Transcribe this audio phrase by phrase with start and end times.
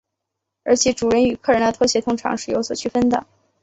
[0.63, 3.27] 而且主人与客人的拖鞋通常是有所区分的。